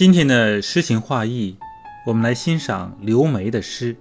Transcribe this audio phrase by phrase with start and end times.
[0.00, 1.58] 今天的诗情画意，
[2.06, 3.94] 我们来欣赏刘梅的诗。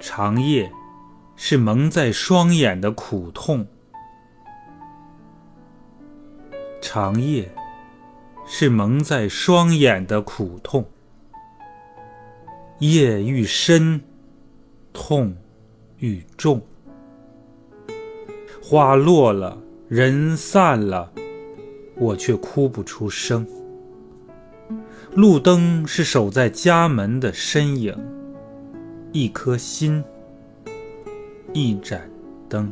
[0.00, 0.68] 长夜
[1.36, 3.64] 是蒙在双眼的苦痛，
[6.80, 7.48] 长夜
[8.48, 10.84] 是蒙在双眼的苦痛。
[12.80, 14.00] 夜愈深，
[14.92, 15.36] 痛
[15.98, 16.60] 愈重。
[18.60, 19.56] 花落了，
[19.88, 21.12] 人散了，
[21.94, 23.46] 我却哭不出声。
[25.14, 27.96] 路灯是守在家门的身影，
[29.10, 30.04] 一颗心，
[31.52, 32.08] 一盏
[32.48, 32.70] 灯。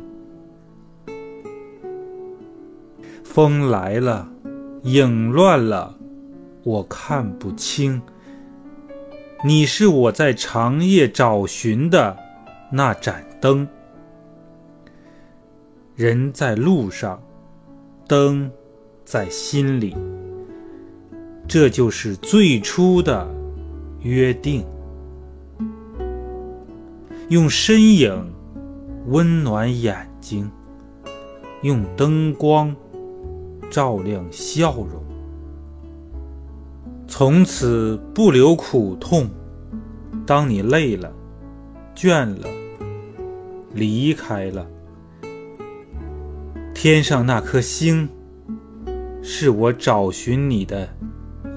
[3.23, 4.29] 风来了，
[4.83, 5.97] 影乱了，
[6.63, 8.01] 我看不清。
[9.43, 12.15] 你是我在长夜找寻的
[12.71, 13.67] 那盏灯。
[15.95, 17.21] 人在路上，
[18.07, 18.49] 灯
[19.03, 19.95] 在心里。
[21.47, 23.25] 这就是最初的
[24.01, 24.65] 约定，
[27.29, 28.33] 用身影
[29.07, 30.51] 温暖眼睛，
[31.61, 32.75] 用灯光
[33.69, 35.01] 照亮笑容。
[37.07, 39.29] 从此不留苦痛。
[40.25, 41.09] 当你累了、
[41.95, 42.49] 倦了、
[43.73, 44.67] 离开了，
[46.73, 48.09] 天上那颗星，
[49.21, 50.96] 是我找寻你的。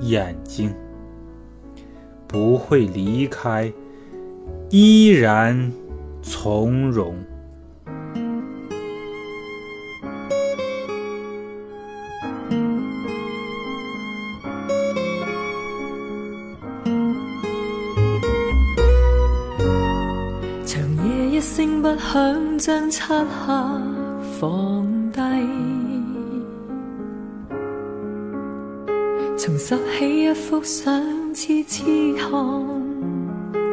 [0.00, 0.74] 眼睛
[2.26, 3.72] 不会离开，
[4.70, 5.72] 依然
[6.22, 7.14] 从容。
[20.64, 23.54] 长夜一声不响，将漆黑
[24.38, 25.89] 放低。
[29.50, 31.82] 重拾起一幅相，痴痴
[32.14, 32.30] 看，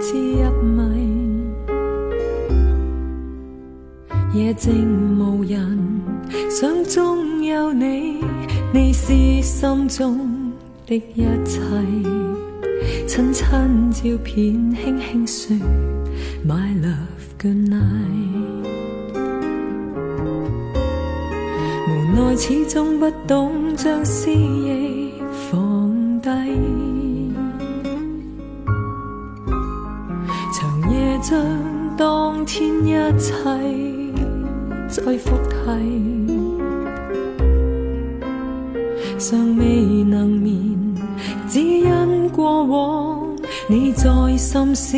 [0.01, 1.45] 至入迷。
[4.33, 5.77] 夜静无人，
[6.49, 8.23] 想中有你，
[8.73, 9.13] 你是
[9.43, 10.51] 心中
[10.87, 11.61] 的一切。
[13.05, 15.55] 亲亲照片，轻轻说
[16.43, 18.65] ，My love good night。
[21.87, 24.96] 无奈始终不懂将思忆。
[31.19, 31.35] 将
[31.97, 33.33] 当天一切
[34.87, 36.27] 再复提，
[39.17, 40.95] 尚未能眠，
[41.47, 43.35] 只因过往
[43.67, 44.05] 你在
[44.37, 44.97] 深宵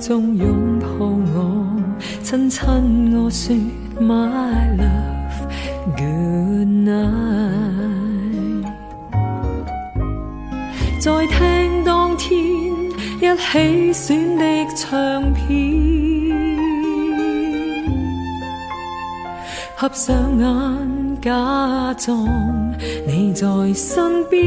[0.00, 1.64] 中拥抱我，
[2.22, 3.54] 亲亲我说
[4.00, 5.46] My love
[5.96, 8.66] good night。
[10.98, 12.55] 再听当天
[13.26, 14.44] 一起选的
[14.76, 15.44] 唱片，
[19.74, 22.24] 合上眼假装
[23.04, 23.44] 你在
[23.74, 24.40] 身边，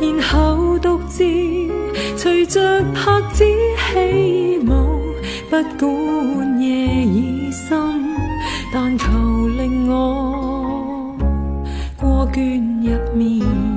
[0.00, 1.24] 然后独自
[2.16, 5.02] 随着拍子起舞，
[5.50, 7.76] 不管夜已深，
[8.72, 9.08] 但求
[9.56, 11.16] 令我。
[11.96, 13.67] 过倦入眠。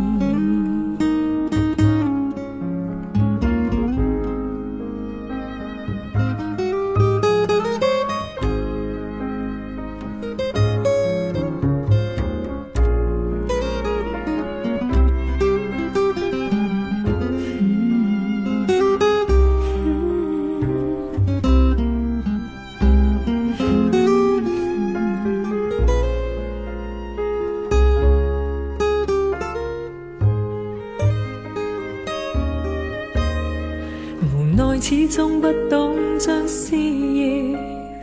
[34.82, 37.56] 始终不懂将思忆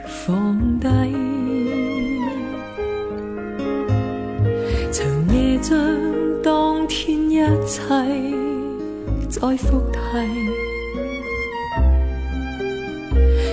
[0.06, 0.88] 放低，
[4.90, 5.76] 长夜将
[6.42, 7.36] 当天一
[7.66, 7.82] 切
[9.28, 9.98] 再复提，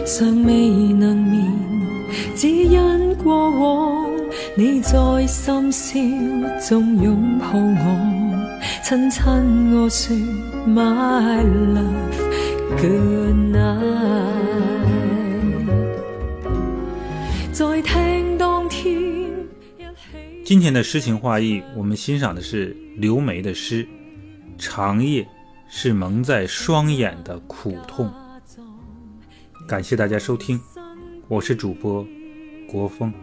[0.05, 1.51] 尚未能眠，
[2.35, 4.07] 只因过往
[4.55, 4.95] 你在
[5.27, 5.99] 深宵
[6.69, 9.23] 中拥抱我，亲亲
[9.75, 10.15] 我说
[10.65, 11.43] My
[11.73, 12.34] love。
[12.71, 13.85] Good night
[20.43, 23.83] 今天的诗情画意，我们欣赏的是刘梅的诗
[24.57, 25.27] 《长夜
[25.67, 28.11] 是蒙在双眼的苦痛》。
[29.67, 30.59] 感谢大家收听，
[31.27, 32.05] 我是主播
[32.67, 33.13] 国风。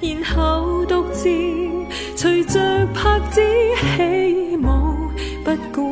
[0.00, 1.28] 然后独自
[2.16, 3.40] 随着拍子
[3.96, 4.62] 起舞，
[5.44, 5.91] 不顾。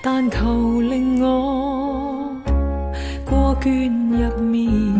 [0.00, 2.36] 但求令我
[3.24, 4.97] 过倦入眠。